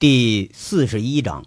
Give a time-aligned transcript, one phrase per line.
[0.00, 1.44] 第四十一章，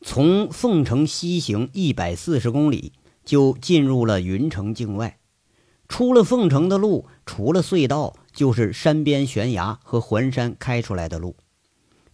[0.00, 2.92] 从凤城西行一百四十公里，
[3.24, 5.20] 就进入了云城境外。
[5.86, 11.36] 出了凤城的路，除了隧道，就是山边悬崖和环山开出来的路。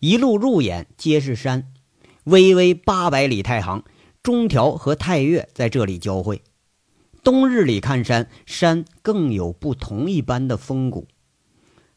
[0.00, 1.73] 一路入眼皆是山，
[2.25, 3.82] 巍巍八百里太行，
[4.23, 6.43] 中条和太岳在这里交汇。
[7.25, 11.09] 冬日里看山，山更有不同一般的风骨。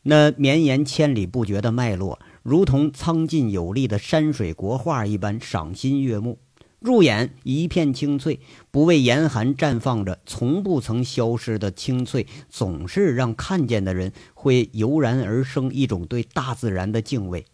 [0.03, 2.17] 那绵延千里不绝的脉络。
[2.43, 6.39] 如同苍劲有力的山水国画一般赏心悦目，
[6.79, 8.39] 入眼一片青翠，
[8.71, 17.45] 不畏严寒绽放着，从不曾消失的青翠，总是让看见的人会油然而生一种对大自然的敬畏。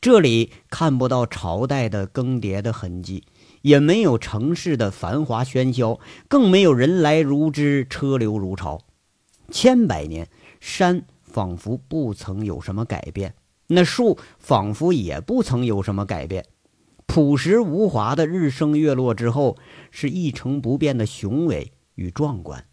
[0.00, 3.24] 这里看不到朝代的更迭的痕迹，
[3.60, 8.80] 也没有城市的繁华喧嚣，更没有人来如织、车流如潮。
[9.50, 10.28] 千百年，
[10.60, 13.34] 山仿佛不曾有什么改变。
[13.68, 16.46] 那树仿佛也不曾有什么改变，
[17.06, 19.58] 朴实无华的日升月落之后，
[19.90, 22.64] 是一成不变的雄伟与壮观。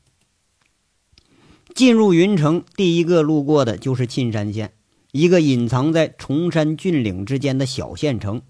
[1.74, 4.72] 进入云城，第一个路过的就是沁山县，
[5.12, 8.42] 一个隐藏在崇山峻岭之间的小县城。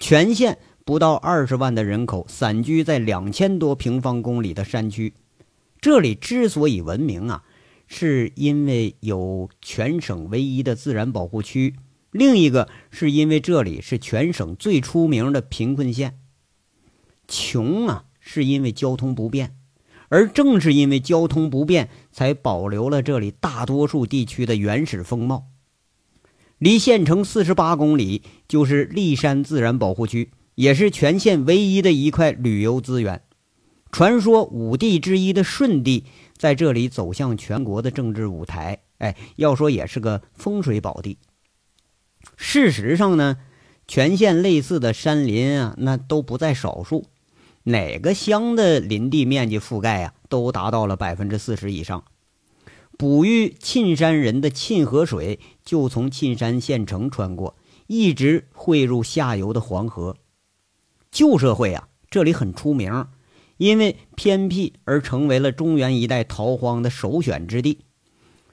[0.00, 5.14] 全县不到二十万的人口，散居在两千多平方公里的山区。
[5.80, 7.44] 这里之所以闻名啊。
[7.86, 11.76] 是因为有全省唯一的自然保护区，
[12.10, 16.18] 另一个是因为这里是全省最出名的贫困县。
[17.28, 19.56] 穷啊，是因为交通不便，
[20.08, 25.46] 而正是因为交通不便，才保留了这里大多数地区的原始风貌。
[26.58, 33.22] 离县城四十八公里就是骊山自然保护区，也是全县唯一的一块旅游资源。
[33.92, 36.04] 传说五帝之一的舜帝。
[36.36, 41.18] 在这里走向全国的政治舞台，哎，要说也是个风水宝地。
[42.36, 43.38] 事实上呢，
[43.86, 47.06] 全县类似的山林啊，那都不在少数。
[47.64, 52.04] 哪个乡的林地面积覆盖啊，都达到了百分之四十以上。
[52.98, 57.56] 哺育沁山人的沁河水就从沁山县城穿过，
[57.86, 60.16] 一直汇入下游的黄河。
[61.10, 63.06] 旧社会啊，这里很出名。
[63.56, 67.80] 因为偏僻而成为了中原一带逃荒的首选之地。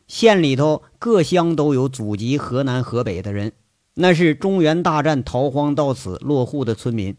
[0.08, 3.54] 县里头各乡都有祖籍河南、河北的人，
[3.96, 7.16] 那是中原大战逃荒到此落户的村民。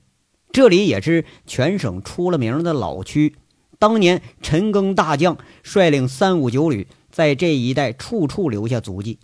[0.53, 3.35] 这里也是全省出了名的老区。
[3.79, 9.19] 当年陈赓大将率领三五九旅在这一带处处留下足迹。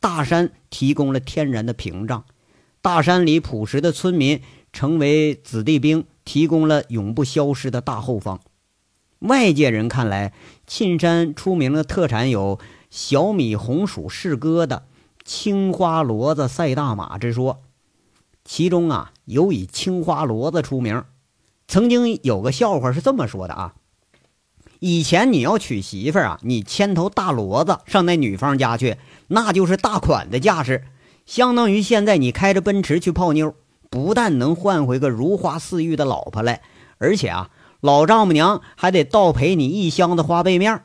[0.00, 2.24] 大山提供了天然的屏障，
[2.82, 4.40] 大山里朴实的村民
[4.72, 6.04] 成为子弟兵。
[6.24, 8.40] 提供了永不消失的大后方。
[9.20, 10.32] 外界人看来，
[10.66, 12.58] 沁山出名的特产有
[12.90, 14.82] 小米红薯柿疙瘩、
[15.24, 17.62] 青花骡子赛大马之说。
[18.44, 21.04] 其中啊，有以青花骡子出名。
[21.66, 23.74] 曾经有个笑话是这么说的啊：
[24.80, 28.98] 以前你要娶媳妇啊，你牵头大骡子上那女方家去，
[29.28, 30.84] 那就是大款的架势，
[31.24, 33.54] 相当于现在你开着奔驰去泡妞。
[33.94, 36.62] 不但能换回个如花似玉的老婆来，
[36.98, 37.50] 而且啊，
[37.80, 40.82] 老丈母娘还得倒赔你一箱子花被面。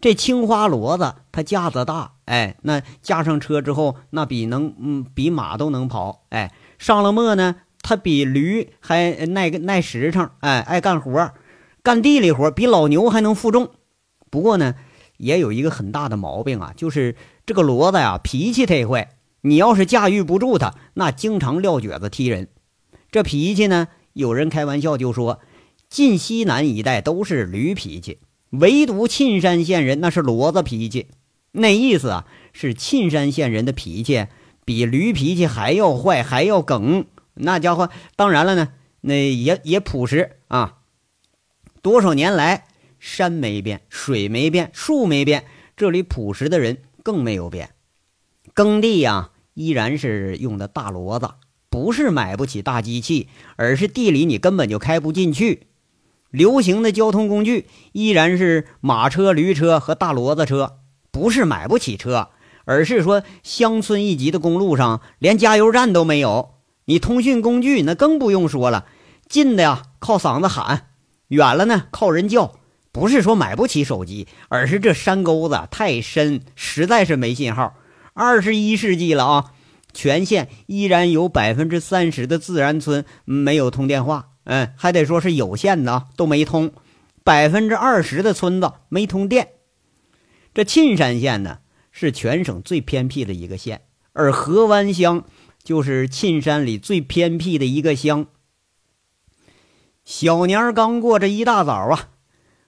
[0.00, 11.30] 这青花骡子它架子大，哎，那架上车之后，那比能嗯比马都能跑，哎，上了磨呢，它比驴还耐耐实诚，哎，爱干活，
[11.80, 13.70] 干地里活比老牛还能负重。
[14.30, 14.74] 不过呢，
[15.18, 17.14] 也有一个很大的毛病啊，就是
[17.46, 19.10] 这个骡子呀，脾气忒坏。
[19.42, 22.48] 你要是驾驭不住他，那经常撂蹶子踢人。
[23.10, 25.40] 这脾气呢，有人开玩笑就说，
[25.88, 28.18] 晋西南一带都是驴脾气，
[28.50, 31.08] 唯独沁山县人那是骡子脾气。
[31.52, 34.26] 那意思啊，是沁山县人的脾气
[34.64, 37.06] 比驴脾气还要坏，还要梗。
[37.34, 38.68] 那家伙，当然了呢，
[39.00, 40.76] 那也也朴实啊。
[41.82, 42.66] 多少年来，
[42.98, 45.44] 山没变，水没变，树没变，
[45.76, 47.70] 这里朴实的人更没有变。
[48.54, 51.30] 耕地呀，依然是用的大骡子，
[51.68, 55.68] 不是买不起大机器，而是地里你根本就开不进去。
[56.30, 60.78] 流行的交通工具依然是马车、驴车和大骡子车，
[61.10, 62.28] 不是买不起车，
[62.64, 66.54] 而是说乡村一级的公路上连加油站都没有。
[66.84, 68.86] 你通讯工具那更不用说了，
[69.28, 70.88] 近的呀靠嗓子喊，
[71.28, 72.54] 远了呢靠人叫。
[72.92, 77.74] 不是说买不起手机，而是这山沟子太深，实在是没信号。
[78.12, 79.52] 二十一世纪了啊，
[79.92, 86.72] 全县依然有百分之三十的自然村没有通电话，嗯，还得说是有线的都没通，
[87.24, 89.48] 百分之二十的村子没通电。
[90.52, 91.58] 这沁山县呢，
[91.92, 95.24] 是全省最偏僻的一个县，而河湾乡
[95.62, 98.26] 就是沁山里最偏僻的一个乡。
[100.04, 102.08] 小年刚过这一大早啊，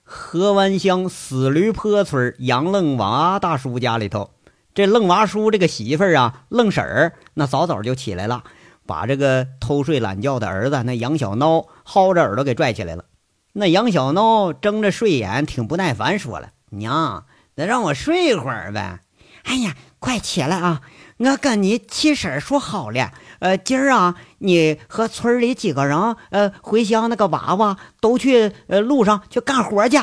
[0.03, 4.31] 河湾乡死驴坡村杨愣娃大叔家里头，
[4.73, 8.43] 这愣娃叔这个媳妇儿啊，愣婶儿那早早就起来了，
[8.85, 13.05] 把这个偷睡懒觉的儿子那杨小孬薅着耳朵给拽起来了。
[13.53, 17.25] 那杨小孬睁着睡眼，挺不耐烦，说了：“娘，
[17.55, 19.01] 那让我睡一会儿呗。”
[19.45, 20.81] 哎呀，快起来啊！
[21.17, 29.99] 我跟你七婶说好了，呃，今儿啊，你和村里几个人，呃，回乡那个娃娃都去呃路上去干活去。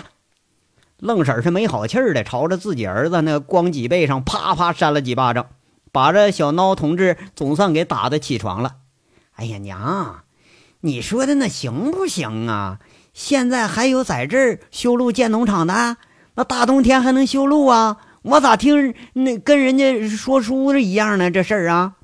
[1.01, 5.47] 愣婶是没好气儿的，朝着自己儿子那光脊背上啪啪扇了几巴掌，
[5.93, 8.77] 把这小孬同志总算给打的起床了。
[9.35, 10.23] 哎呀，娘，
[10.81, 12.79] 你说的那行不行啊？
[13.13, 15.97] 现在还有在这儿修路建农场的？
[16.35, 17.97] 那大冬天还能修路啊？
[18.23, 21.31] 我咋听那跟人家说书的一样呢？
[21.31, 21.95] 这事儿啊，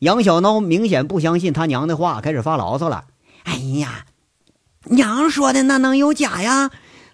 [0.00, 3.04] 杨小孬明显不相信他娘的话，开始发牢骚了。
[3.44, 4.04] 哎呀，
[4.84, 6.70] 娘说的那能有假呀？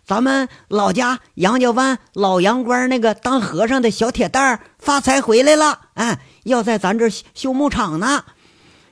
[0.06, 8.24] 咱们老家杨家湾老杨官那个当和尚的小铁蛋儿发财回来了，哎，要在咱这修修牧场呢。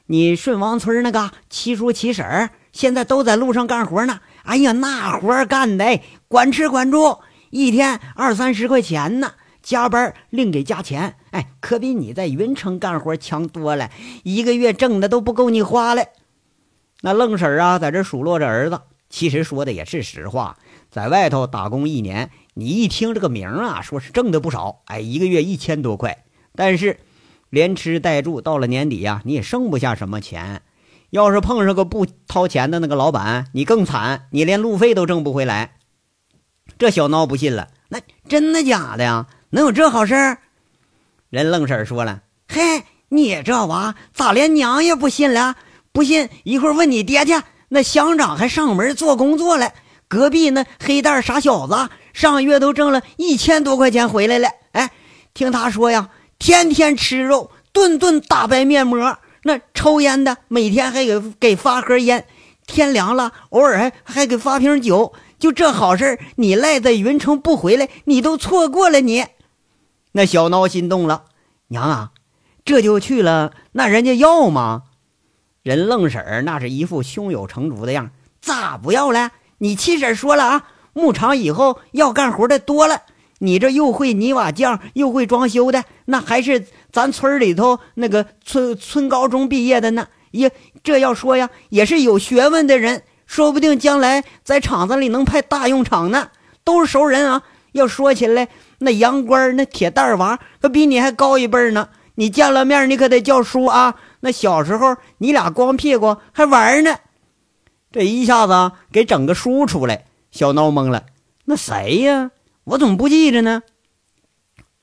[0.07, 4.19] 你顺王村那个七叔七婶儿现在都在路上干活呢。
[4.43, 7.19] 哎呀，那活干的管吃管住。
[7.51, 11.15] 一天二三十块钱呢，加班另给加钱。
[11.31, 13.89] 哎，可比你在云城干活强多了，
[14.25, 16.03] 一个月挣的都不够你花了。
[17.03, 20.57] 那愣婶儿啊，在这数落着儿子，其实说的也是实话。
[20.95, 26.23] 在外头打工一年，你一听这个名啊，说是挣的不少，哎，一个月一千多块。
[26.55, 27.01] 但是
[27.51, 30.63] 连吃带住，到了年底呀，你也剩不下什么钱。
[31.11, 35.79] 要是碰上个不掏钱的那个老板，你更惨，你连路费都挣不回来。
[36.79, 37.99] 这小孬不信了，那
[38.29, 39.27] 真的假的呀？
[39.51, 40.15] 能有这好事？
[41.29, 45.57] 人愣婶说了：“嘿，你这娃咋连娘也不信了？
[45.91, 47.33] 不信一会儿问你爹去。
[47.71, 49.73] 那乡长还上门做工作了。
[50.15, 54.49] 隔壁那黑蛋傻小子上个月都挣了一千多块钱回来了。
[54.71, 54.93] 哎，
[55.35, 59.19] 听他说呀，天天吃肉，顿顿大白面膜。
[59.43, 62.27] 那抽烟的每天还给给发盒烟，
[62.65, 69.01] 天凉了偶尔还还给发瓶酒。”就这好事你赖在云城不回来，你都错过了。
[69.01, 69.27] 你
[70.13, 71.25] 那小孬心动了，
[71.67, 72.13] 娘啊，
[72.65, 74.85] 这就去了，那人家要吗？
[75.63, 79.33] 人愣婶儿那是一副胸有成竹的样，咋不要了？
[79.65, 83.01] 你七婶说了啊，牧场以后要干活的多了，
[83.39, 90.07] 你这又会泥瓦匠，又会装修的，那还是咱村里头那个村村高中毕业的呢。
[90.33, 90.53] 也
[90.83, 93.05] 这要说呀，也是有学问的人。
[93.25, 96.29] 说不定将来在厂子里能派大用场呢，
[96.63, 97.43] 都是熟人啊。
[97.73, 98.47] 要说起来，
[98.81, 101.89] 那杨官那铁蛋娃可比你还高一辈呢。
[102.17, 103.95] 你见了面，你可得叫叔啊。
[104.21, 106.95] 那小时候你俩光屁股还玩呢，
[107.95, 111.05] 这一下子给整个叔出来，小孬懵了。
[111.45, 112.33] 那谁呀？
[112.65, 113.63] 我怎么不记着呢？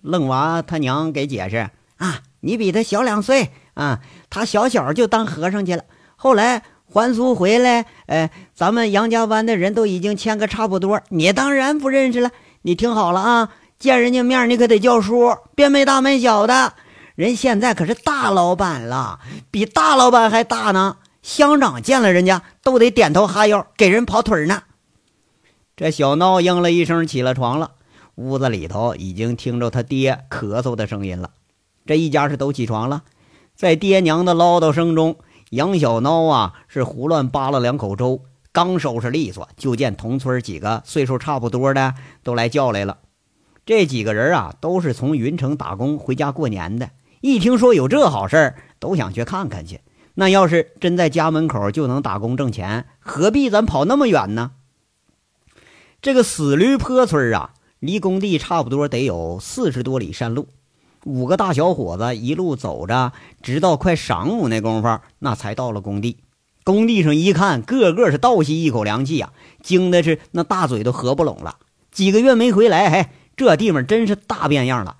[0.02, 4.00] 愣娃他娘给解释啊，你比他小两岁啊，
[4.30, 5.84] 他小小就当和尚去了，
[6.16, 6.64] 后来。
[6.94, 12.32] 还俗回来，哎，咱们杨家湾的人都已经签个差不多，你当然不认识了。
[12.64, 13.50] 你听好了啊，
[13.80, 16.74] 见人家面你可得叫叔，别没大没小的。
[17.16, 20.98] 人现在可是大老板了，比大老板还大呢。
[21.22, 24.64] 乡长见了人家都得点头哈腰，给人跑腿呢。
[25.76, 27.72] 这小孬应了一声，起了床了。
[28.16, 31.32] 屋子里头已经听着他爹咳嗽的声音了。
[31.86, 33.04] 这一家是都起床了，
[33.56, 35.18] 在爹娘的唠叨声中。
[35.52, 38.22] 杨小孬啊，是胡乱扒了两口粥，
[38.54, 43.00] 刚收拾利索，就见同村几个岁数差不多的都来叫来了。
[43.66, 49.82] 这几个人啊，都是从云城打工回家过年的，一听说有这好事都想去看看去。
[50.16, 54.52] 那要是真在家门口就能打工挣钱，何必咱跑那么远呢？
[56.02, 60.48] 这个死驴坡村啊，离工地差不多得有四十多里山路。
[61.06, 66.18] 五个大小伙子一路走着，直到快晌午那功夫，那才到了工地。
[66.64, 69.32] 工地上一看，个个是倒吸一口凉气呀，
[69.64, 71.58] 惊的是那大嘴都合不拢了。
[71.92, 74.98] 几个月没回来，嘿，这地方真是大变样了。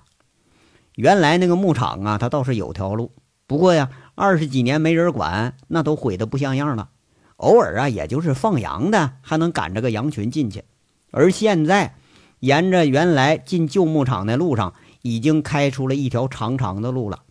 [0.96, 3.12] 原来那个牧场啊，它倒是有条路，
[3.46, 6.90] 不过呀，二十几年没人管，那都毁得不像样了。
[7.36, 10.64] 偶尔啊，也就是放羊的还能赶着个羊群进去。
[11.10, 11.96] 而现在，
[12.40, 14.74] 沿着原来进旧牧场的路上。
[15.04, 17.24] 已经开出了一条长长的路了，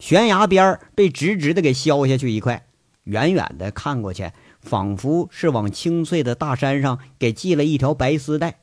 [0.00, 2.66] 悬崖边被直直的给削下去一块，
[3.04, 8.58] 远远的看过去，仿佛是往清脆的大山上给系了一条白丝带。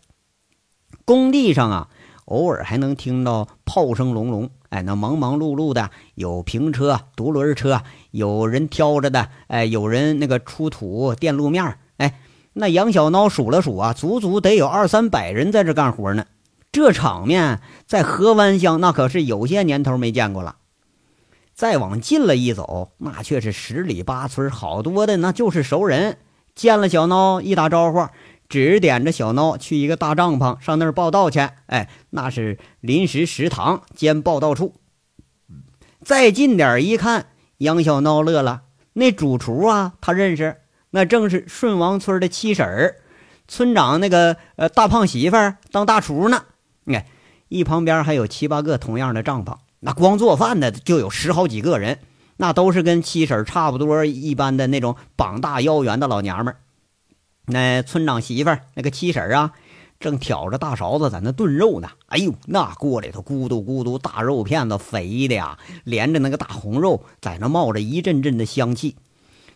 [1.06, 1.90] 工地上啊，
[2.30, 4.50] 偶尔还能听到炮声隆隆。
[4.70, 7.82] 哎，那忙忙碌碌的，有平车、独轮车，
[8.12, 12.20] 有人挑着的，哎，有人那个出土垫路面哎，
[12.54, 16.26] 那杨小孬数了数啊，足足得有二三百人在这干活呢。
[16.72, 20.58] 这场面在河湾乡那可是有些年头没见过了。
[21.56, 26.20] 再往近了一走，那却是十里八村，好多的那就是熟人。
[26.54, 28.08] 见了小孬一打招呼，
[28.50, 31.40] 指点着小孬去一个大帐篷上那儿报道去。
[31.68, 34.74] 哎，那是临时食堂兼报道处。
[36.04, 37.28] 再近点一看，
[37.60, 38.64] 杨小孬乐了，
[38.94, 40.58] 那主厨啊，他认识，
[40.90, 42.96] 那正是顺王村的七婶儿，
[43.48, 45.38] 村长那个呃大胖媳妇
[45.72, 46.46] 当大厨呢。
[46.86, 47.06] 哎，
[47.50, 52.00] 一旁边还有七八个同样的帐篷，那光做饭的就有十好几个人，
[52.38, 56.58] 那都是跟七婶差不多一般的那种膀大腰圆的老娘们儿。
[57.50, 59.52] 那村长媳妇儿那个七婶儿啊，
[60.00, 61.90] 正挑着大勺子在那炖肉呢。
[62.08, 68.96] 哎呦，那锅里头咕嘟咕嘟大肉片子，肥的呀，连着那个大红肉在那冒着一阵阵的香气。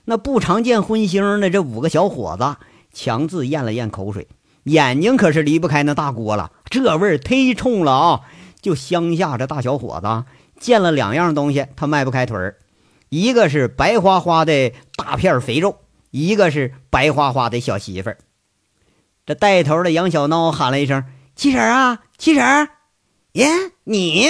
[0.05, 2.57] 那不常见荤腥的这五个小伙子
[2.91, 4.27] 强自咽了咽口水。
[4.63, 8.21] 眼睛可是离不开那大锅了，这味儿忒冲了啊！
[8.61, 10.23] 就乡下这大小伙子
[10.57, 12.57] 见了两样东西，他迈不开腿儿，
[13.09, 15.79] 一个是白花花的大片肥肉，
[16.13, 18.19] 一个是白花花的小媳妇儿。
[19.25, 21.05] 这带头的杨小孬喊了一声
[21.35, 22.69] ：“七婶啊，七婶！”
[23.33, 23.47] 耶，
[23.85, 24.27] 你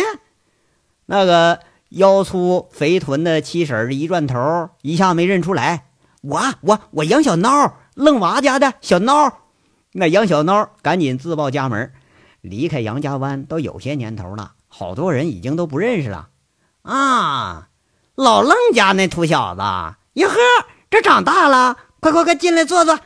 [1.08, 1.60] 那个
[1.90, 5.88] 腰粗肥臀的七婶一转头，一下没认出来，
[6.22, 9.34] 我我我杨小孬，愣娃家的小孬。
[9.92, 11.92] 那杨小孬赶紧自报家门，
[12.40, 16.30] 离开杨家湾都有些年头了，好多人已经都不认识了。
[16.84, 17.68] 啊，
[18.16, 19.62] 老愣家那土小子，
[20.14, 20.36] 哟呵，
[20.94, 23.00] 这长大了，快快快进来坐坐。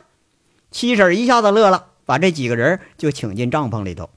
[0.70, 4.10] 七婶一下子乐了，把这几个人就请进帐篷里头。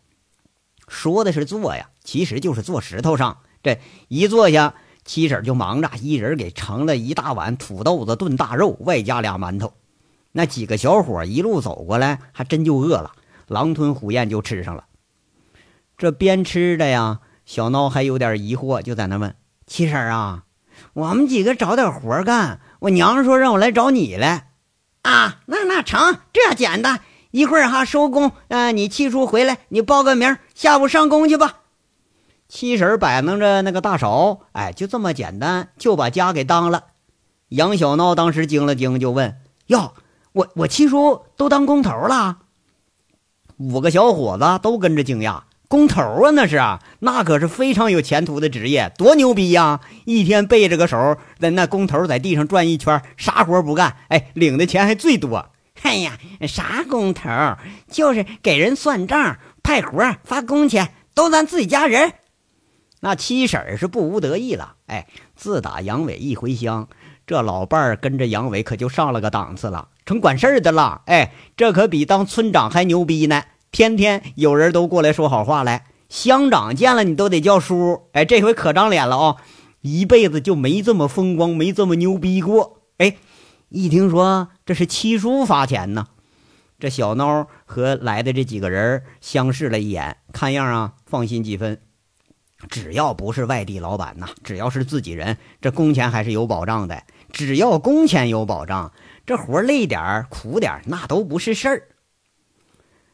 [0.90, 3.38] 说的是坐呀，其实就是坐石头上。
[3.64, 4.74] 这一坐下，
[5.06, 9.72] 七婶就忙着一人给盛了一大碗土豆子炖大肉，外加俩馒头。
[10.34, 13.14] 那几个小伙一路走过来，还真就饿了，
[13.48, 14.84] 狼吞虎咽就吃上了。
[15.98, 19.34] 这边吃的呀，小孬还有点疑惑，就在那问
[19.66, 20.44] 七婶啊
[20.92, 24.52] ：“我们几个找点活干，我娘说让我来找你来。”
[25.04, 31.60] 啊，那那成，这简单，一会儿哈收工，呃，你七叔回来，你报个名，下午上工去吧。
[32.48, 36.84] 七婶摆弄着那个大勺，哎，就这么简单，就把家给当了。
[37.50, 39.94] 杨小闹当时惊了惊，就问：“哟。”
[40.34, 42.38] 我我七叔都当工头了，
[43.58, 45.42] 五个小伙子都跟着惊讶。
[45.72, 49.80] 工头啊，那是啊，那可是非常有前途的职业，多牛逼呀！
[50.04, 55.48] 一天背着个手，在那工头在地上转一圈，啥活不干，哎，领的钱还最多。
[55.82, 57.30] 哎呀，啥工头，
[57.90, 62.12] 就是给人算账、派活、发工钱，都咱自己家人。
[63.00, 66.90] 那七婶是不无得意了，哎，自打杨伟一回乡。
[67.26, 71.04] 这老伴儿跟着杨伟可就上了个档次了，成管事儿的了。
[71.06, 73.42] 哎，这可比当村长还牛逼呢！
[73.72, 78.10] 天天有人都过来说好话来，乡长见了你都得叫叔。
[78.12, 79.38] 哎，这回可长脸了啊！
[79.80, 82.82] 一辈子就没这么风光，没这么牛逼过。
[82.98, 83.16] 哎，
[83.70, 86.08] 一听说这是七叔发钱呢，
[86.80, 91.82] 这小孬和来的这几个人相视了一眼，看样啊，放心几分。
[92.70, 97.04] 只要不是外地老板呐，只要是自己人，这工钱还是有保障的。
[97.32, 98.92] 只要工钱有保障，
[99.26, 101.88] 这活累点、苦点那都不是事儿。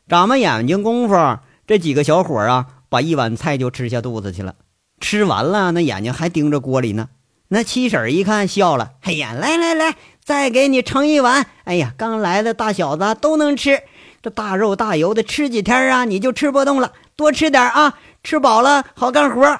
[0.07, 4.55] 眨巴眼睛功夫，这几个小伙啊，把一碗菜就吃下肚子去了。
[5.01, 7.09] 吃完了，那眼睛还盯着锅里呢。
[7.49, 11.45] 那七婶一看，笑了：“哎呀，来来来，再给你盛一碗。
[11.65, 13.81] 哎呀，刚来的大小子都能吃，
[14.21, 16.93] 这大肉大油的，吃几天啊，你就吃不动了。
[17.17, 19.59] 多吃点啊，吃饱了好干活。”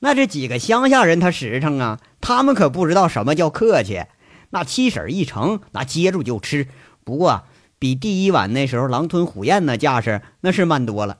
[0.00, 1.98] 那这几个乡下人，他实诚啊。
[2.20, 4.04] 他们可不知道什么叫客气，
[4.50, 6.68] 那七婶一盛，那接住就吃。
[7.04, 7.44] 不过
[7.78, 11.18] 比第一碗那时候狼吞虎咽那架势，那是慢多了。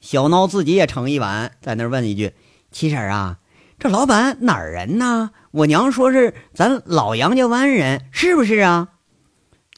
[0.00, 2.32] 小孬自己也盛一碗，在那问一句
[2.72, 3.38] ：“七婶啊，
[3.78, 5.30] 这老板哪儿人呢？
[5.50, 8.88] 我娘说是咱老杨家湾人，是不是啊？”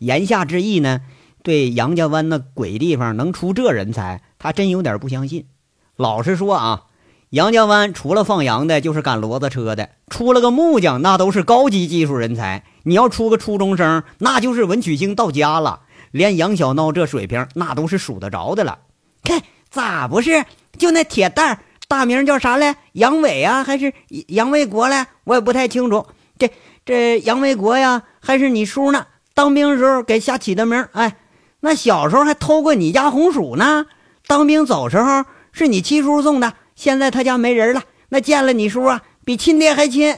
[0.01, 1.01] 言下之意呢，
[1.43, 5.47] 对杨家湾那鬼地方能出这人才，他真有点不相信。
[5.97, 6.85] 老实说啊。
[7.31, 9.89] 杨家湾除了放羊的，就是赶骡子车的。
[10.09, 12.63] 出了个木匠，那都是高级技术人才。
[12.85, 15.81] 你要出个初中生，那就是文曲星到家了。
[16.11, 18.79] 连杨小孬这水平，那都是数得着的了。
[19.25, 20.45] 看咋不是？
[20.77, 21.59] 就那铁蛋儿，
[21.89, 22.77] 大名叫啥来？
[22.93, 23.93] 杨伟啊，还是
[24.29, 25.07] 杨卫国嘞？
[25.25, 26.07] 我也不太清楚。
[26.39, 26.51] 这
[26.85, 29.07] 这杨卫国呀，还是你叔呢？
[29.35, 30.87] 当兵时候给瞎起的名。
[30.93, 31.17] 哎，
[31.61, 33.87] 那小时候还偷过你家红薯呢。
[34.27, 40.17] 当兵走时候是你七叔送的，现在他家没人了，那见了你叔啊，比亲爹还亲。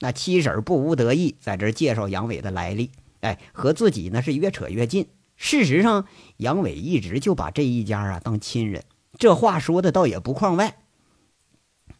[0.00, 2.90] 那七婶不无得意，在这介绍杨伟的来历。
[3.20, 5.06] 哎，和自己呢是越扯越近。
[5.36, 6.06] 事实上，
[6.38, 8.82] 杨伟一直就把这一家啊当亲人，
[9.18, 10.76] 这话说的倒也不框外。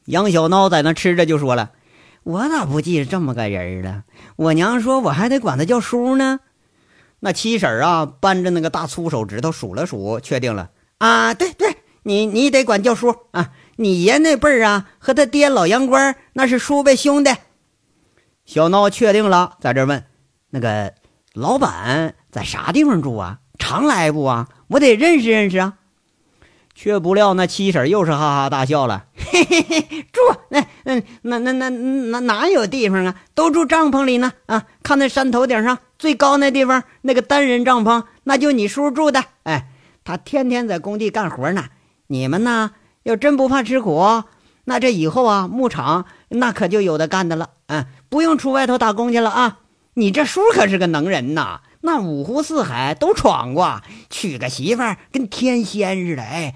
[0.06, 1.72] 杨小孬在那吃着就说了
[2.24, 4.04] ：“我咋不记着这么个人了？
[4.36, 6.40] 我娘说我还得管他叫叔呢。”
[7.20, 13.52] 那七婶啊，扳着那个大粗手指头数了数，确定了啊，对对，你你得管叫叔啊。
[13.76, 17.30] 你爷那辈儿啊，和他爹老杨官那是叔辈兄弟。
[18.50, 20.02] 小孬确定了，在这问
[20.48, 20.92] 那个
[21.34, 23.38] 老板在啥地方住啊？
[23.60, 24.48] 常来不啊？
[24.66, 25.74] 我得认识认识啊。
[26.74, 33.14] 却不料那七婶又是哈哈大笑了，嘿嘿嘿，住那嗯那那那那哪有地方啊？
[33.36, 34.66] 都住帐篷里呢啊！
[34.82, 39.22] 看那山头顶上最高那地方那个单人帐篷，那就你叔住的。
[39.44, 39.68] 哎，
[40.02, 41.66] 他天天在工地干活呢。
[42.08, 42.72] 你们呢，
[43.04, 44.24] 要真不怕吃苦，
[44.64, 47.50] 那这以后啊，牧场那可就有的干的了。
[47.66, 49.60] 嗯，不用出外头打工去了啊。
[49.94, 56.22] 你这叔可是个能人呐，那五湖四海都闯过，娶个媳妇儿跟天仙似的。
[56.22, 56.54] 哎。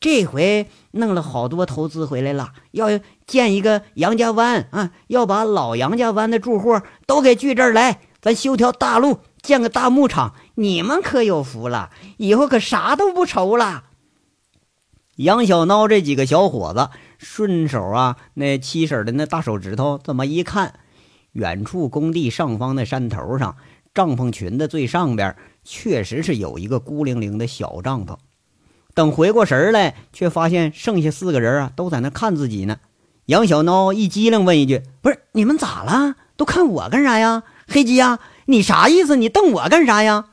[0.00, 2.88] 这回弄了好多投资回来了，要
[3.26, 13.84] 建一个杨家湾啊，要把老杨家湾的住户都给聚这儿来，咱修条大路，建个大牧场，你们可有福了，以后可啥都不愁了。
[15.16, 20.74] 杨小孬这几个小伙子顺手啊，那七婶的那大手指头这么一看，
[21.34, 23.56] 远处工地上方的山头上，
[23.92, 28.16] 帐篷群的最上边确实是有一个孤零零的小帐篷。
[28.94, 32.78] 等回过神来，却发现剩下四个人啊，都在那看自己呢。
[33.26, 36.14] 杨小孬一机灵，问一句：“不是你们咋了？
[36.36, 37.42] 都看我干啥呀？
[37.66, 39.16] 黑鸡呀，你啥意思？
[39.16, 40.26] 你瞪我干啥呀？”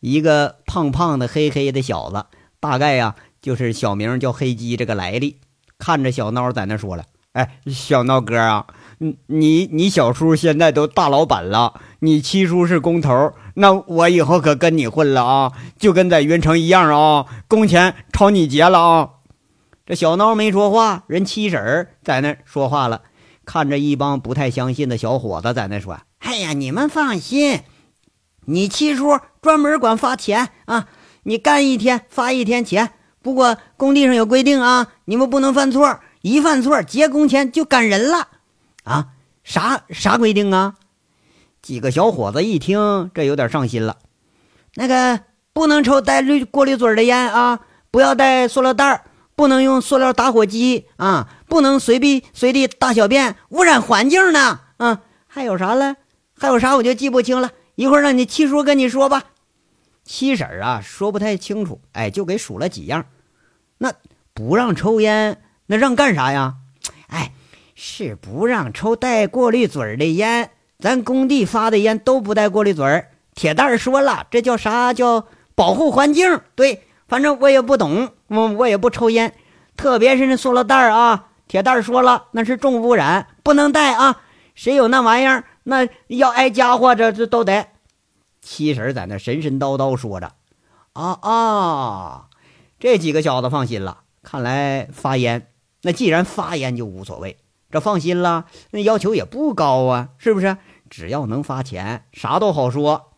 [0.00, 2.26] 一个胖胖的、黑黑的小子，
[2.60, 5.40] 大概呀就是小名叫黑鸡这个来历。
[5.78, 8.66] 看着小孬在那说了：“哎，小孬哥啊。”
[8.98, 19.10] 你你小叔现在都大老板了，你七叔是工头，那我以后可跟你混了啊，就跟在云城一样啊，工钱朝你结了啊。
[19.86, 23.02] 这小孬没说话，人七婶儿在那说话了，
[23.44, 27.60] 看着一帮不太相信的小伙子在那说：“哎呀，你们放心，
[28.46, 30.88] 你七叔专门管发钱啊，
[31.22, 32.90] 你干一天发一天钱。
[33.22, 38.28] 不过工地上有规定啊，你们不能犯错，一犯错结工钱就赶人了。”
[38.88, 39.08] 啊，
[39.44, 40.74] 啥啥规定啊？
[41.60, 43.98] 几个小伙子一听，这有点上心了。
[44.74, 45.20] 那个
[45.52, 49.04] 不能抽带滤过滤嘴的烟啊，不要带塑料袋，
[49.36, 54.60] 不能用塑料打火机啊，不能随地随地大小便，污染环境呢。
[54.78, 55.96] 嗯，还有啥了？
[56.38, 57.50] 还有啥我就记不清了。
[57.74, 59.24] 一会儿让你七叔跟你说吧。
[60.04, 63.04] 七婶啊，说不太清楚，哎，就给数了几样。
[63.76, 63.92] 那
[64.32, 66.54] 不让抽烟，那让干啥呀？
[67.08, 67.32] 哎。
[67.80, 73.04] 是不让抽带过滤嘴的烟，咱工地发的烟都不带过滤嘴。
[73.36, 76.40] 铁蛋说了，这叫啥叫保护环境？
[76.56, 79.32] 对，反正我也不懂，我我也不抽烟，
[79.76, 81.28] 特别是那塑料袋啊。
[81.46, 84.22] 铁蛋说了，那是重污染，不能带啊。
[84.56, 87.68] 谁有那玩意儿，那要挨家伙，这这都得。
[88.40, 90.32] 七婶在那神神叨叨说着，
[90.94, 92.26] 啊啊，
[92.80, 95.46] 这几个小子放心了，看来发烟，
[95.82, 97.36] 那既然发烟就无所谓。
[97.70, 100.56] 这放心了，那要求也不高啊，是不是？
[100.88, 103.10] 只要能发钱，啥都好说。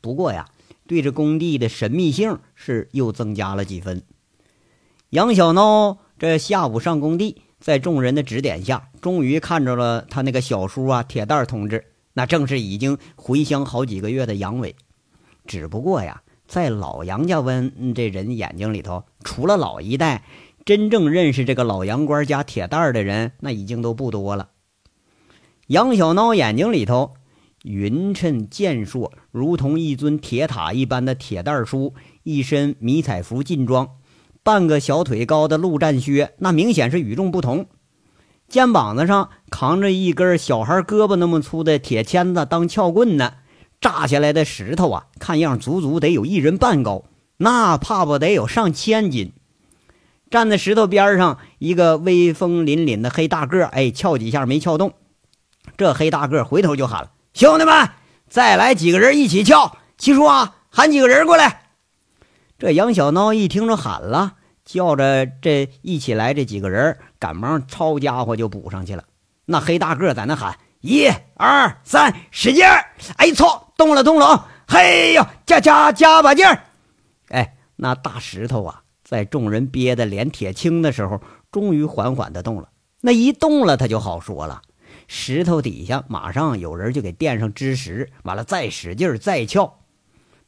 [0.00, 0.48] 不过呀，
[0.86, 4.02] 对这工地的神秘性是又增加了几分。
[5.10, 14.74] 杨小孬这下午上工地，在众人的指点下，终于看着了他那个小叔啊，铁蛋同志，那正是已经回乡好几个月的杨伟。
[15.44, 20.22] 只不过呀，在老杨家温这人眼睛里头，除了老一代。
[20.64, 24.50] 真正认识这个老杨官家铁蛋儿的人，那已经都不多了。
[25.68, 27.14] 杨小孬眼睛里头，
[27.62, 33.88] 匀称健硕，如同一尊铁塔一般的铁蛋儿叔，一身迷彩服劲装，
[34.42, 37.66] 半个小腿高的陆战靴，那明显是与众不同。
[38.48, 43.34] 肩膀子上扛着一根小孩胳膊那么粗的铁签子当撬棍呢，
[43.80, 47.04] 炸下来的石头啊，看样足足得有一人半高，
[47.38, 49.32] 那怕不得有上千斤。
[50.30, 54.94] 站在石头边上，一个威风凛凛的黑大个哎，撬几下没撬动。
[55.76, 57.90] 这黑大个回头就喊了：“兄弟们，
[58.28, 59.76] 再来几个人一起撬！
[59.98, 61.72] 七叔啊，喊几个人过来。”
[62.60, 69.02] 这杨小孬一听着喊了，叫着这一起来这几个人，赶忙抄家伙就补上去了。
[69.46, 72.64] 那黑大个在那喊：“一二三，使劲！”
[73.18, 74.48] 哎，操，动了动了！
[74.68, 76.62] 嘿呦，加加加把劲儿！
[77.30, 77.56] 哎。
[77.82, 78.79] 那大石头啊，
[79.10, 81.20] 在众人憋得脸铁青的时候，
[81.50, 82.68] 终于缓缓的动了。
[83.00, 84.62] 那一动了，他就好说了。
[85.08, 89.80] 石头底下马上有人就给垫上支石，完了再使劲再撬。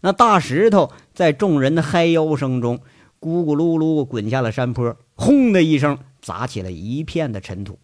[0.01, 2.79] 那大石头在众人的嗨腰声中，
[3.21, 7.81] 咕咕噜噜滚下了山坡，轰的一声砸起了一片的尘土。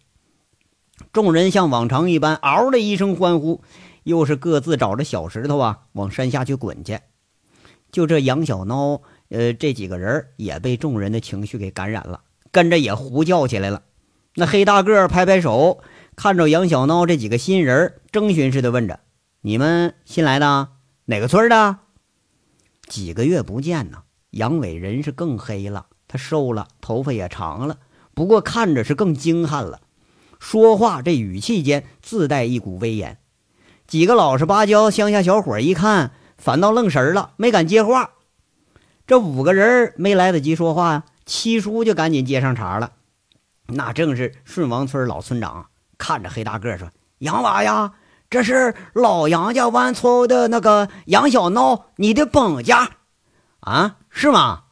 [1.11, 3.61] 众人像往常一般，嗷的一声欢呼，
[4.03, 6.99] 又是各自找着小石头啊，往山下去滚去。
[7.91, 13.83] 就这杨小孬，呃，这几个人也被众人的情绪给感染了，跟着也呼叫起来了。
[14.35, 15.81] 那黑大个拍拍手，
[16.15, 18.99] 看着杨小孬这几个新人，征询似的问着
[19.41, 20.69] ：“你们新来的？
[21.05, 21.77] 哪个村的？”
[22.87, 27.77] 几个月不见呢，杨伟人是更黑了，他瘦了，头发也长了，
[28.13, 29.81] 不过看着是更精悍了。
[30.39, 33.19] 说话这语气间自带一股威严，
[33.85, 38.11] 几个老实巴交乡下小伙一看，反倒愣神了，没敢接话。
[39.09, 42.91] 这五个人没来得及说话呀，七叔就赶紧接上茬了。
[43.65, 45.65] 那正是顺王村老村长，
[45.97, 47.93] 看着黑大个说：“杨娃呀，
[48.29, 52.87] 这是老杨家湾村的那个杨小孬，你的本家
[53.61, 54.65] 啊，是吗？”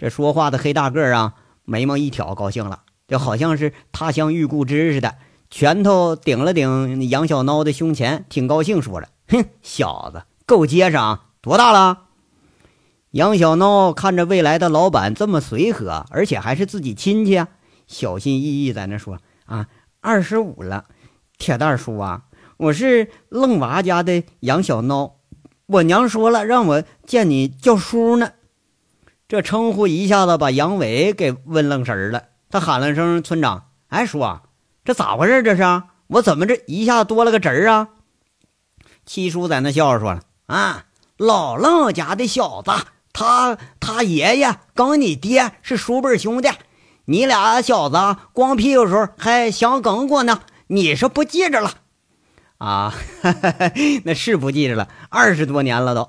[0.00, 1.34] 这说话的黑大个啊，
[1.66, 2.84] 眉毛一挑，高兴了。
[3.06, 5.16] 就好像是他乡遇故知似的，
[5.50, 11.26] 拳头顶了顶杨小孬的胸前，挺高兴，说着：“哼，小子够结实啊！
[11.42, 12.01] 多大了？”
[13.12, 17.44] 杨小孬看着未来的老板这么随和，而且还是自己亲戚，
[17.86, 19.66] 小心翼翼在那说：“啊，
[20.00, 20.86] 二十五了，
[21.36, 22.22] 铁蛋叔啊，
[22.56, 25.12] 我是愣娃家的杨小孬，
[25.66, 28.32] 我娘说了让我见你叫叔呢。”
[29.28, 32.24] 这称呼一下子把杨伟给问愣神了。
[32.48, 34.42] 他喊了声：“村长，哎，叔啊，
[34.86, 35.42] 这咋回事？
[35.42, 37.88] 这是我怎么这一下多了个侄儿啊？”
[39.04, 40.86] 七叔在那笑着说了：“啊，
[41.18, 42.70] 老愣家的小子，
[43.12, 46.48] 他他爷爷跟你爹是叔辈兄弟，
[47.04, 51.72] 你俩小子光屁股时候还相跟过呢，你是不记着了？
[52.58, 53.72] 啊哈哈，
[54.04, 56.08] 那是不记着了，二十多年了都。”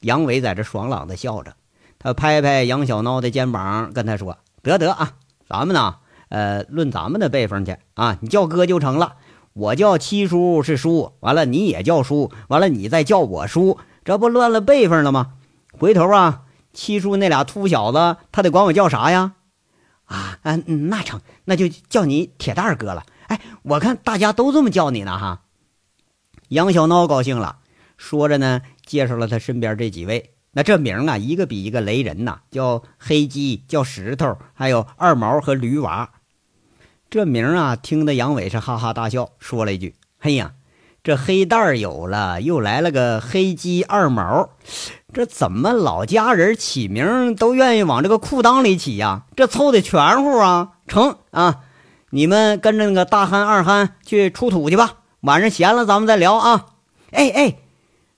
[0.00, 1.54] 杨伟在这爽朗的笑着，
[1.98, 5.12] 他拍拍杨小孬的肩膀，跟他说：“得得啊。”
[5.48, 5.96] 咱们呢，
[6.28, 9.14] 呃，论咱们的辈分去啊，你叫哥就成了。
[9.52, 15.32] 我叫七叔是叔，完了你也叫叔，完了你再叫我叔，这不乱了辈分了吗？
[15.78, 19.34] 回头啊，七叔那俩秃小子，他得管我叫啥呀？
[20.04, 23.04] 啊，嗯，那成，那就叫你铁蛋哥了。
[23.26, 25.42] 哎，我看大家都这么叫你呢，哈。
[26.48, 27.58] 杨小孬高兴了，
[27.96, 30.34] 说着呢，介绍了他身边这几位。
[30.52, 36.10] 那这名啊，一个比一个雷人呐，叫黑鸡，叫石头，还有二毛和驴娃。
[37.10, 40.54] 这名啊，听得杨伟是哈哈大笑，说了一句：“嘿呀，
[41.06, 44.50] 这黑蛋儿有了，又来了个黑鸡二毛，
[45.12, 49.22] 这怎么老家人起名都愿意往这个裤裆里起呀？
[49.36, 50.72] 这凑的全乎啊！
[50.88, 51.60] 成啊，
[52.10, 56.66] 你们跟着那个大憨二憨去出土去吧，晚上闲了咱们再聊啊！
[57.12, 57.54] 哎哎，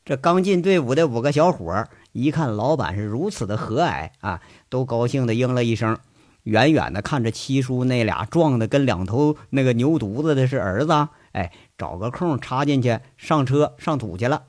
[0.07, 1.91] 这刚进队伍的五个小伙儿。
[2.13, 5.99] 一看老板是如此的和蔼啊，都高兴的应了一声。
[6.45, 14.43] 远远的看着七叔那俩壮的跟两头那个牛犊子的是儿子，哎，找个空插进去上车上土去了。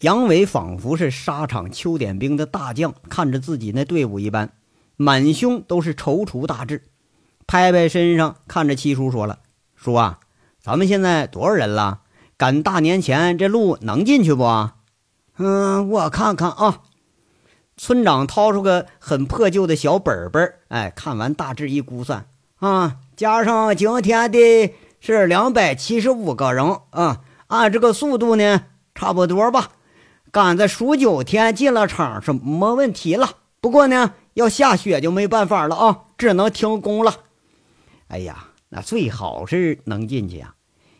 [0.00, 4.52] 杨伟仿佛是沙场秋点兵的大将，看着自己那队伍一般，
[4.96, 6.82] 满胸都是踌躇大志，
[7.46, 9.38] 拍拍身上，看着七叔说了
[9.74, 10.20] ：“叔啊，
[10.60, 12.02] 咱们现在多少人了？
[12.36, 14.44] 赶大年前这路能进去不？”
[15.38, 16.82] 嗯，我看看啊。
[17.76, 29.70] 村长掏出个很破旧的小本本哎，看完大致一估算啊，加上今天的是两百七十五个人啊，按这个速度呢，差不多吧。
[30.30, 33.30] 赶在数九天进了场是没问题了。
[33.60, 37.14] 不过呢，要下雪就没办法了啊，只能停工了。
[38.08, 40.54] 哎呀，那最好是能进去啊，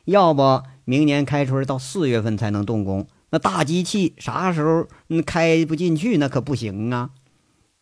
[0.04, 3.06] 要不明年开春到四月份才能动工。
[3.30, 4.87] 那大机器啥时候
[5.26, 6.16] 开不进去？
[6.16, 7.11] 那可不行啊！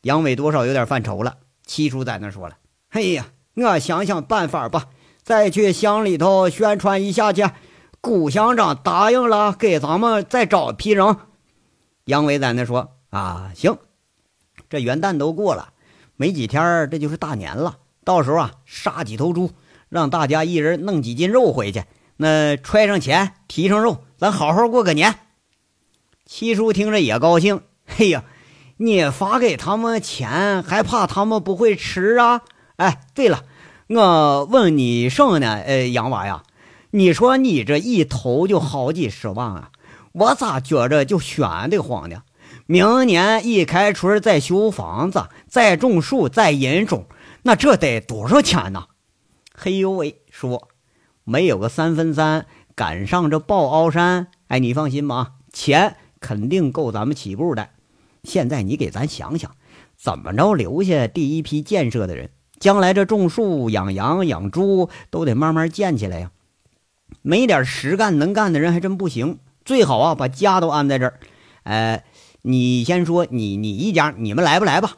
[0.03, 1.37] 杨伟多少有点犯愁了。
[1.65, 2.57] 七叔在那说了
[2.91, 4.87] ：“哎呀，我想想办法吧，
[5.27, 7.45] 再去乡里头宣传一下去。
[8.01, 11.17] 谷乡长答应了，给咱们再找批人。”
[12.07, 13.77] 杨伟在那说：“啊，行，
[14.71, 15.71] 这元旦都过了，
[16.15, 17.79] 没几天这就是大年了。
[18.05, 19.51] 到时候啊，杀几头猪，
[19.89, 21.83] 让大家一人弄几斤肉回去，
[22.19, 25.19] 那揣上钱，提上肉，咱好好过个年。”
[26.25, 28.23] 七叔听着也高兴，嘿呀，
[28.77, 32.43] 你发给他们钱，还怕他们不会吃啊？
[32.77, 33.43] 哎，对了，
[33.89, 35.63] 我问你什呢？
[35.65, 36.43] 呃，杨娃呀，
[36.91, 39.71] 你说你这一投就好几十万啊，
[40.11, 42.25] 我咋觉着就悬得慌呢？
[42.67, 47.07] 明年一开春再修房子，再种树，再引种，
[47.43, 48.87] 那这得多少钱呢？
[49.55, 50.67] 嘿呦喂，说
[51.23, 57.69] 没有个三分三赶上这抱鳌山，哎，你放心吧，钱肯定够咱们起步的。
[58.25, 59.53] 现在你给咱想想，
[59.97, 66.31] 怎么着留下第一批建设的人，将来这种树、养羊、养猪都得慢慢建起来呀。
[67.23, 71.21] 没点实干能干的人还真不行，最好啊把家都安在这儿。
[71.65, 72.05] 呃，
[72.43, 74.97] 你先说你你一家你们来不来吧？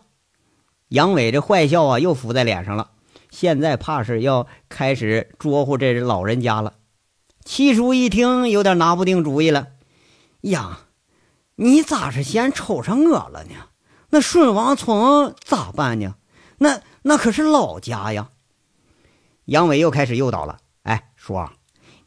[0.88, 2.90] 杨伟这坏笑啊又浮在脸上了，
[3.30, 6.74] 现在怕是要开始捉乎这老人家了。
[7.44, 9.68] 七叔一听有点拿不定主意了，
[10.42, 10.80] 呀，
[11.56, 13.50] 你咋是先瞅上我了呢？
[14.10, 16.14] 那顺王村咋办呢？
[16.58, 18.28] 那那可是老家呀。
[19.46, 21.42] 杨伟又开始诱导了，哎，叔。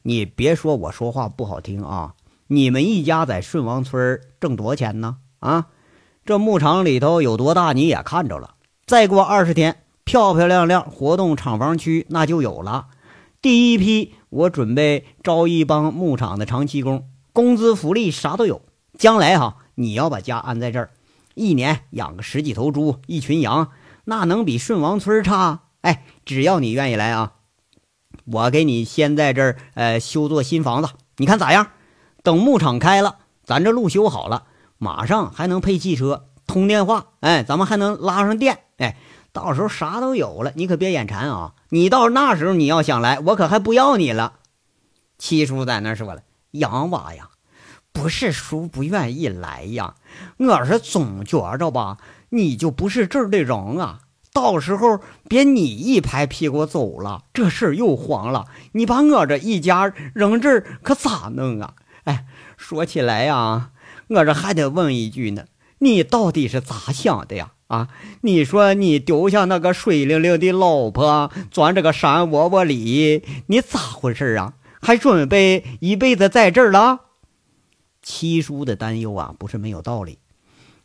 [0.03, 2.13] 你别说我说话不好听啊！
[2.45, 5.17] 你们一家在顺王村挣多少钱呢？
[5.39, 5.69] 啊，
[6.23, 8.53] 这牧场里头有多大你也看着了。
[8.85, 12.89] 再过二十天，漂漂亮亮活动厂房区那就有了。
[13.41, 18.61] 第一批，我准备招一帮牧场的长期工，工资福利啥都有。
[18.99, 20.91] 将来哈，你要把家安在这儿，
[21.33, 23.71] 一年养个十几头猪，一群羊，
[24.03, 25.61] 那能比顺王村差？
[25.81, 27.33] 哎，只要你愿意来啊！
[28.25, 31.67] 我给你先在这儿，呃，修座新房子，你看咋样？
[32.23, 34.43] 等牧场开了，咱这路修好了，
[34.77, 38.95] 马上还能配汽车、通电话，哎，咱们还能拉上电，哎，
[39.31, 41.53] 到时候啥都有了，你可别眼馋啊！
[41.69, 44.33] 你到那时候你要想来，我可还不要你了。
[45.17, 47.29] 七叔在那说了：“杨娃呀，
[47.91, 49.95] 不是叔不愿意来呀，
[50.37, 51.97] 我是总觉着吧，
[52.31, 53.99] 你就不是这儿的人啊。”
[54.33, 58.45] 到时候别你一拍屁股走了，这事儿又黄了。
[58.71, 61.73] 你把我这一家扔这儿可咋弄啊？
[62.05, 63.71] 哎，说起来呀，
[64.07, 65.43] 我这还得问一句呢，
[65.79, 67.51] 你到底是咋想的呀？
[67.67, 67.89] 啊，
[68.21, 74.53] 你说你丢下那个水灵灵的老婆，钻这个山窝窝里，你咋回事啊？
[74.81, 77.01] 还准备一辈子在这儿了？
[78.01, 80.19] 七叔的担忧啊，不是没有道理。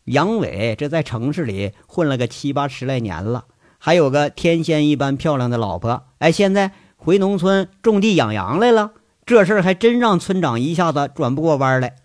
[0.07, 3.47] 杨伟这在城市里混了个七八十来年了，
[3.79, 6.05] 还有个天仙一般漂亮的老婆。
[6.19, 8.93] 哎，现在回农村种地养羊来了，
[9.25, 11.97] 这事儿还真让村长一下子转不过弯来。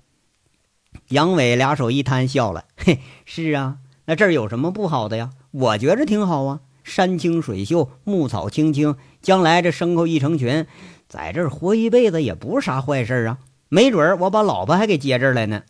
[1.10, 5.30] 杨伟俩手一摊，笑了：“嘿，是啊，那这儿有什么不好的呀？
[5.52, 10.66] 我觉着挺好啊，山清水秀，牧草青青，将来这牲口一成群，
[11.08, 13.38] 在这儿活一辈子也不是啥坏事啊。
[13.70, 15.62] 没准儿我把老婆还给接这儿来呢。”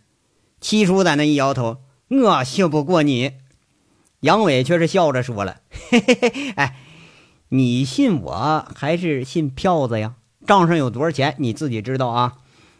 [0.61, 1.77] 七叔在那一摇头。
[2.11, 3.31] 我信不过你，
[4.19, 6.75] 杨伟却是笑着说了：“嘿嘿嘿，哎，
[7.47, 10.15] 你信我还是信票子呀？
[10.45, 12.33] 账上有多少钱你自己知道啊？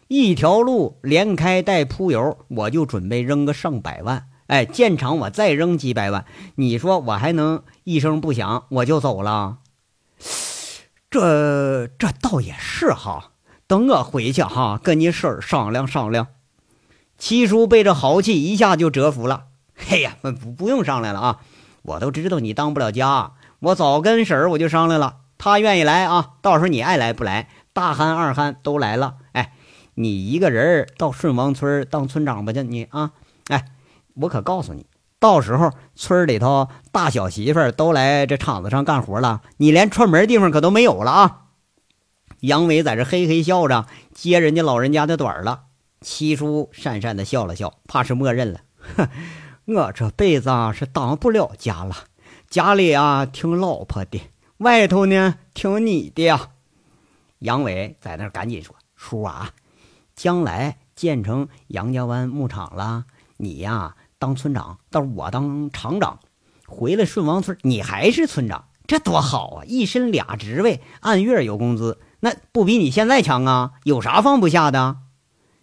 [0.10, 4.28] 一条路连开带铺油，我就准备扔个上百万。
[4.48, 9.60] 哎，建厂我再扔几百万，你说我还能一声不响我就走了？
[11.10, 13.32] 这这倒也是哈。
[13.66, 16.28] 等我回去哈，跟你婶儿商量商量。”
[17.22, 19.44] 七叔被这豪气一下就折服了。
[19.76, 21.40] 嘿呀，不不用商量了啊！
[21.84, 26.32] 我都知道你当不了家，我早跟婶儿我就商量了，他愿意来啊。
[26.42, 29.18] 到时候你爱来不来，大憨二憨都来了。
[29.34, 29.54] 哎，
[29.94, 33.12] 你一个人到顺王村当村长吧去你啊！
[33.50, 33.66] 哎，
[34.16, 34.88] 我可告诉你，
[35.20, 41.42] 到时候村里头大小媳妇都来这厂子上干活了，你连串门地方可都没有了啊！
[42.40, 45.66] 杨伟在这嘿嘿笑着接人家老人家的短了。
[46.02, 48.62] 七叔讪讪的笑了笑，怕是默认了。
[48.98, 49.08] 哼，
[49.66, 51.96] 我这辈子啊是当不了家了，
[52.50, 54.20] 家里啊听老婆的，
[54.58, 56.50] 外头呢听你的呀。
[57.40, 59.52] 杨伟在那赶紧说：“叔啊，
[60.16, 63.06] 将来建成杨家湾牧场了，
[63.38, 66.20] 你呀当村长，到我当厂长，
[66.68, 69.64] 回来顺王村，你还是村长，这多好啊！
[69.66, 73.74] 一身俩职位，按月有工资，那不比你现在强啊？
[73.84, 74.98] 有啥放不下的？”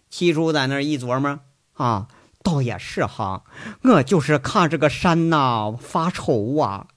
[0.09, 1.39] 七叔在那儿一琢磨，
[1.73, 2.07] 啊，
[2.43, 3.43] 倒也是哈，
[3.83, 6.87] 我就是看这个山呐发愁啊，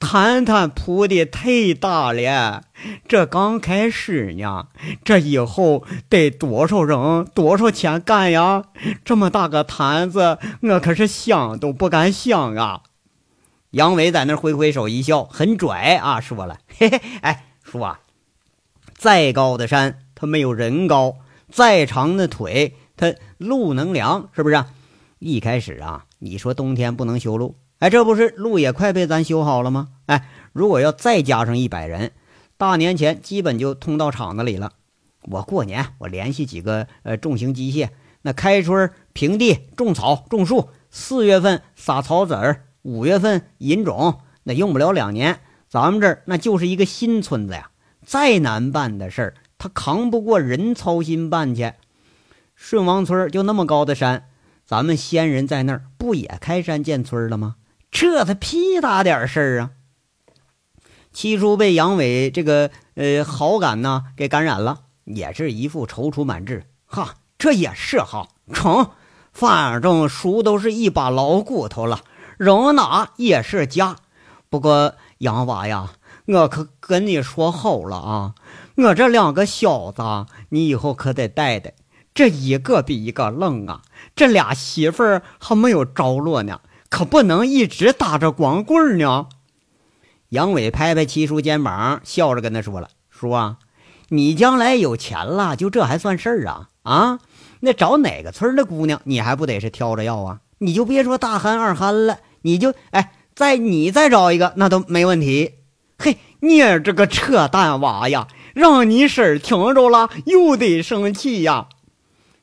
[0.00, 2.62] 坛坛铺的忒大了，
[3.06, 4.68] 这刚开始呢，
[5.04, 8.64] 这以后得多少人多少钱干呀？
[9.04, 12.82] 这么大个坛子，我可是想都不敢想啊！
[13.72, 18.00] 杨伟在那挥挥手一笑，很拽啊，说了，嘿嘿，哎，叔啊，
[18.94, 21.16] 再高的山，它没有人高。
[21.56, 24.62] 再长的腿，它路能量是不是？
[25.18, 29.88] 一开始啊，你说冬天不能修路，哎，这不是路也快被咱修好了吗？
[30.04, 32.12] 哎，如果要再加上一百人，
[32.58, 34.72] 大年前基本就通到厂子里了。
[35.22, 37.88] 我过年我联系几个呃重型机械，
[38.20, 45.40] 那开春平地种草种树，四月份撒草籽儿，五月份引种，那用不了两年，
[45.70, 47.70] 咱们这儿那就是一个新村子呀。
[48.04, 51.72] 再难办的事儿，他扛不过人操心办去。
[52.54, 54.28] 顺王村就那么高的山，
[54.64, 57.56] 咱们先人在那儿不也开山建村了吗？
[57.90, 59.70] 这才屁大点事儿啊！
[61.12, 66.64] 七叔被杨伟这个呃好感呢给感染了，也是一副踌躇满志。
[66.84, 68.90] 哈，这也是哈，成，
[69.32, 72.00] 反正叔都是一把老骨头了，
[72.36, 73.96] 扔哪也是家。
[74.50, 75.92] 不过杨娃呀，
[76.26, 78.34] 我可跟你说好了啊，
[78.76, 80.02] 我这两个小子，
[80.50, 81.74] 你以后可得带带。
[82.14, 83.82] 这一个比一个愣啊！
[84.14, 89.26] 这俩媳妇儿还没有着落呢，可不能一直打着光棍呢。
[90.30, 93.58] 杨伟拍拍七叔肩膀，笑着跟他说了：“叔啊，
[94.08, 96.68] 你将来有钱了，就这还算事儿啊？
[96.82, 97.18] 啊，
[97.60, 100.40] 那找哪个村的姑娘，你还不得是挑着要啊？
[100.58, 105.52] 你就别说大憨二憨了，你就哎，再你再找一个，那都没问题。
[105.98, 111.68] 嘿，你这个扯淡娃呀，让你婶听着了又得生气呀！”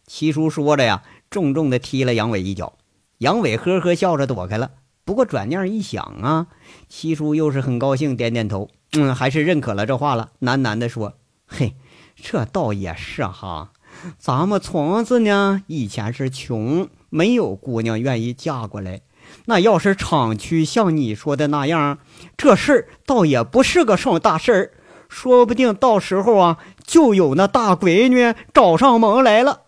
[0.05, 2.73] 七叔说着呀，重重的踢了杨伟一脚。
[3.17, 4.69] 杨伟呵呵笑着躲开了。
[5.03, 6.45] 不过转念一想啊，
[6.87, 11.15] 七叔又是很高兴，点点头，嗯，还是认可了这话了，喃喃地说
[11.47, 11.73] ：“嘿，
[12.15, 13.71] 这倒也是哈。
[14.19, 19.01] 咱们村子呢，以前是穷，没有姑娘愿意嫁过来。
[19.45, 21.97] 那要是厂区像你说的那样，
[22.37, 24.71] 这事儿倒也不是个什么大事儿，
[25.13, 29.61] 说不定到时候啊，就有那大闺女找上门来了。”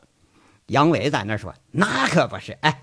[0.66, 2.82] 杨伟在那说：“那可不是，哎，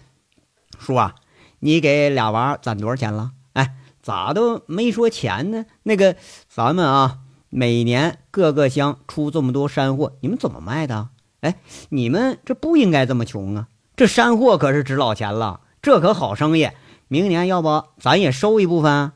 [0.79, 1.16] 叔啊，
[1.59, 3.33] 你给俩娃攒多少钱了？
[3.55, 5.66] 哎，咋都没说钱呢？
[5.83, 6.14] 那个，
[6.48, 7.18] 咱们啊，
[7.51, 11.09] 每年各个乡出这么多山货，你们怎么卖的？
[11.40, 11.57] 哎，
[11.88, 13.66] 你们这不应该这么穷啊！
[13.96, 16.70] 这山货可是值老钱了，这可好生意。
[17.09, 19.11] 明年要不咱也收一部分？”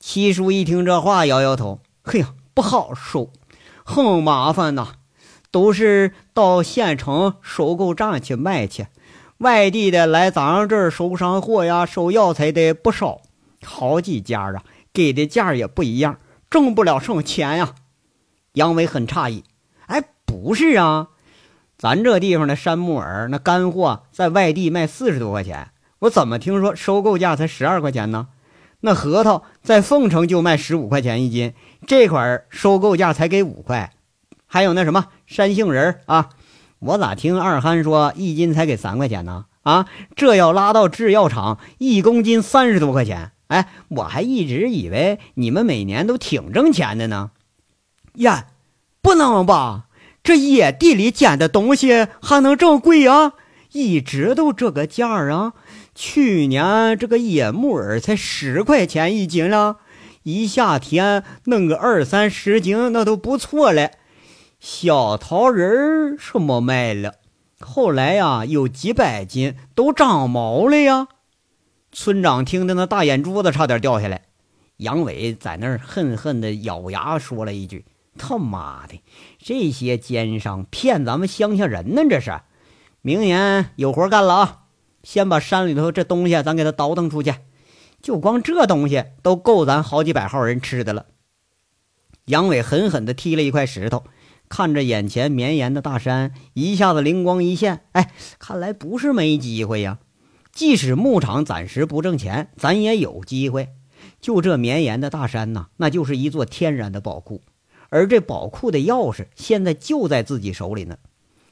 [0.00, 3.30] 七叔一听这话，摇摇头：“嘿呀，不好收，
[3.84, 4.94] 很麻烦呐。”
[5.52, 8.88] 都是到县城收购站去卖去，
[9.38, 13.20] 外地的来咱这儿收山货呀、收药材的不少，
[13.62, 16.18] 好几家啊，给的价也不一样，
[16.50, 17.74] 挣不了什么钱呀。
[18.54, 19.44] 杨伟很诧异，
[19.86, 21.08] 哎，不是啊，
[21.78, 28.28] 咱这地方的山木耳那干货在外地卖四十多块钱，我怎么听说收购价才十二块钱呢？
[28.80, 31.54] 那核桃在凤城就卖十五块钱一斤，
[31.86, 33.92] 这块儿收购价才给五块。
[34.46, 36.28] 还有那什么山杏仁啊，
[36.78, 39.46] 我咋听二憨说一斤才给三块钱呢？
[39.62, 43.32] 啊，这要拉到制药厂，一公斤三十多块钱。
[43.48, 47.30] 哎，我还一直以为你们每年都挺挣钱的呢。
[48.14, 48.46] 呀，
[49.02, 49.86] 不能吧？
[50.22, 53.32] 这野地里捡的东西还能这么贵啊？
[53.72, 55.52] 一直都这个价啊？
[55.96, 59.78] 去年这个野木耳才十块钱一斤了，
[60.24, 63.92] 一夏天弄个二三十斤那都不错了。
[64.60, 67.14] 小桃仁儿什么卖了？
[67.58, 71.08] 后来呀，有几百斤都长毛了呀！
[71.90, 74.24] 村长听的那大眼珠子差点掉下来。
[74.76, 77.86] 杨伟在那儿恨恨地咬牙说了一句
[78.18, 79.02] ：“他妈的，
[79.38, 82.02] 这些奸商骗咱们乡下人呢！
[82.10, 82.42] 这是，
[83.00, 84.65] 明年有活干了啊！
[85.06, 87.32] 先把山里头这东西咱给它倒腾出去，
[88.02, 91.06] 就光这东西都够咱好几百号人吃的了。”
[92.26, 94.02] 杨伟狠狠地踢了一块石头。
[94.48, 99.98] 看着眼前绵延的大山，一下子灵光一现，哎，看来不是没机会呀。
[100.52, 103.70] 即使牧场暂时不挣钱，咱也有机会。
[104.20, 107.42] 就这绵延的大山呐，那就是一座天然的宝库，
[107.90, 110.96] 而这宝库的钥匙现在就在自己手里呢。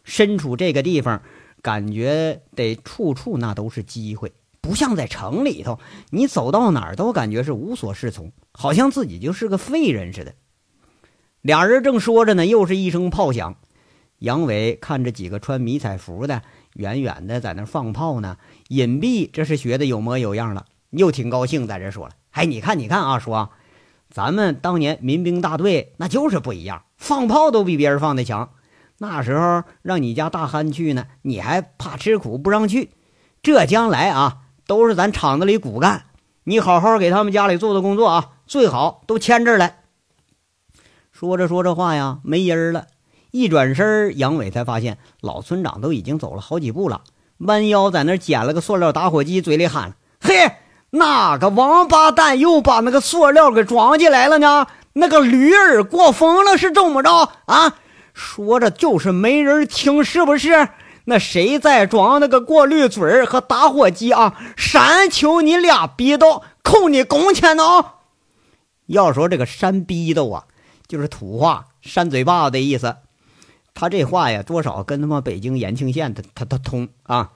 [0.04, 1.22] 身处这个地方，
[1.64, 5.78] 感觉得处处那都是机会，不像在城里头，
[6.10, 10.34] 你走到哪儿都感觉是无所适从，好像自己就是个废人似的。
[11.40, 13.56] 俩人正说着呢，又是一声炮响。
[14.18, 16.42] 杨伟看着几个穿迷彩服的，
[16.74, 18.36] 远远的在那放炮呢，
[18.68, 23.48] 隐蔽这是学的有模有样了，又挺高兴，在这说了：“哎，你看，你看啊，叔，
[24.10, 28.50] 咱们当年民兵大队那就是不一样，放炮都比别人放的强。
[29.06, 32.90] 那时候让你家大憨去呢，你还怕吃苦不让去。
[33.42, 36.04] 这将来啊，都是咱厂子里骨干，
[36.44, 39.80] 你好好给他们家里做做工作啊，最好都迁这儿来。”
[41.12, 42.86] 说着说着话呀，没音儿了。
[43.30, 47.02] 一转身，杨伟才发现老村长都已经走了好几步了，
[47.38, 50.52] 弯腰在那捡了个塑料打火机，嘴里喊：“嘿，
[50.90, 54.66] 哪个王八蛋又把那个塑料给装进来了呢？
[54.94, 57.74] 那个驴儿过风了是怎么着啊？”
[58.14, 60.70] 说着就是没人听，是不是？
[61.06, 64.40] 那谁再装那个过滤嘴和打火机啊？
[64.56, 67.62] 山求你俩逼斗，扣你工钱呢！
[68.86, 70.44] 要说这个山逼斗啊，
[70.86, 72.96] 就是土话，扇嘴巴子的意思。
[73.74, 77.32] 他这话呀，多少跟他妈北京延庆县他他他通啊。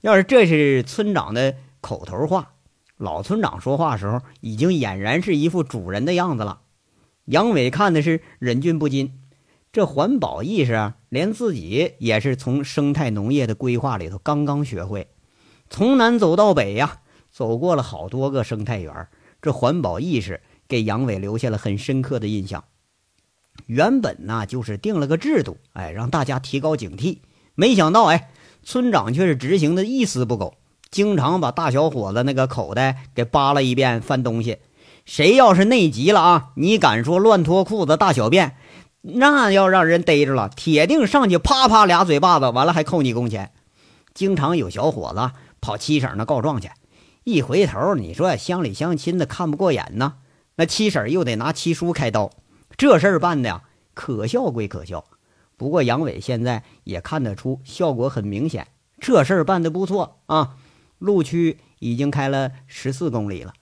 [0.00, 2.50] 要是这是村长的口头话，
[2.98, 6.60] 老村长说话时候已经俨然是一副主人的样子了。
[7.24, 9.18] 杨伟看的是忍俊不禁，
[9.78, 15.06] 这环保意识啊，连自己也是从生态农业的规划里头刚刚学会。
[15.70, 19.06] 从南走到北呀，走过了好多个生态园，
[19.40, 22.64] 这环保意识给杨伟留下了很深刻的印象。
[23.66, 27.18] 原本呢，就是定了个制度，哎，让大家提高警惕。
[27.54, 28.30] 没想到，哎，
[28.64, 30.54] 村长却是执行的一丝不苟，
[30.90, 34.58] 经常把大小伙子那个口袋给扒拉一遍，翻东西。
[35.04, 36.50] 谁要是内急了啊？
[36.56, 38.56] 你敢说乱脱裤子、大小便，
[39.10, 43.52] 那要让人逮着了，铁定上去啪啪俩嘴巴子，完了还扣你工钱。
[44.12, 45.30] 经常有小伙子
[45.60, 46.70] 跑七婶那告状去，
[47.24, 50.16] 一回头，你说乡里乡亲的看不过眼呢，
[50.56, 52.30] 那七婶又得拿七叔开刀。
[52.76, 53.62] 这事儿办的呀，
[53.94, 55.04] 可笑归可笑，
[55.56, 58.68] 不过杨伟现在也看得出效果很明显，
[59.00, 60.56] 这事儿办得不错啊。
[60.98, 63.54] 路区已经开了十四公里了。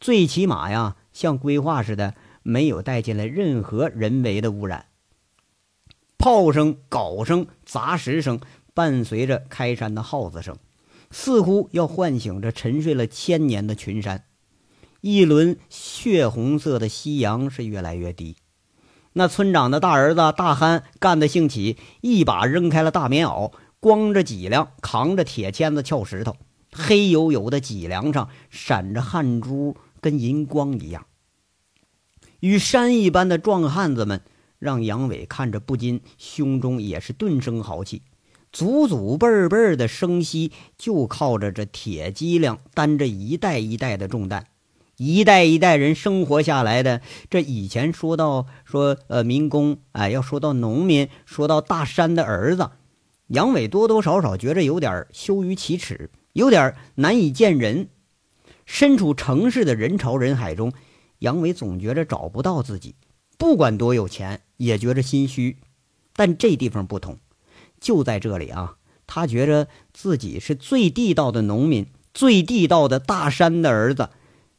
[0.00, 4.86] 最起码呀，像规划似的，没有带进来任何人为的污染。
[6.18, 8.40] 炮声、镐声、砸石声，
[8.74, 10.56] 伴随着开山的号子声，
[11.10, 14.24] 似乎要唤醒着沉睡了千年的群山。
[15.00, 18.36] 一轮血红色的夕阳是越来越低。
[19.14, 26.36] 那村长的大儿子大憨干得兴起，一把扔开了大棉袄，光着脊梁，扛着铁钎子撬石头，
[26.72, 29.76] 黑黝黝的脊梁上闪着汗珠。
[30.00, 31.06] 跟银光一样，
[32.42, 34.20] 与山一般的壮汉子们，
[34.58, 38.02] 让杨伟看着不禁胸中也是顿生豪气。
[38.50, 44.48] 祖祖辈辈的生息就靠着这铁脊梁担着一代一代的重担，
[44.96, 47.00] 一代一代人生活下来的。
[47.30, 52.70] 这以前说到说呃民工，哎，要说到农民，说到大山的儿子，
[53.28, 57.88] 杨伟多多少少觉着有点羞于启齿，有点难以见人。
[58.66, 60.72] 身处城市的人潮人海中，
[61.22, 62.96] 杨伟总觉着找不到自己，
[63.38, 65.58] 不管多有钱也觉着心虚。
[66.14, 67.18] 但这地方不同，
[67.80, 74.10] 就在这里啊，他觉着自己是最地道的农民，最地道的大山的儿子，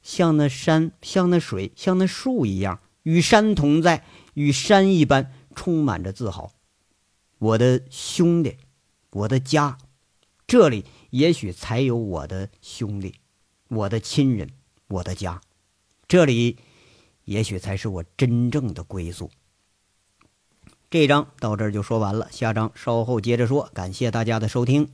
[0.02, 4.06] 像那山，像那水，像那树一样，与山同在，
[4.36, 6.54] 与山一般，充满着自豪。
[7.40, 8.56] 我的兄弟，
[9.12, 9.78] 我的家，
[10.48, 13.16] 这里也许才有我的兄弟。
[13.68, 14.50] 我的亲人，
[14.88, 15.42] 我的家，
[16.14, 16.60] 这里
[17.26, 19.32] 也许才是我真正的归宿。
[20.92, 23.72] 这章到这儿就说完了，下章稍后接着说。
[23.74, 24.90] 感谢大家的收听。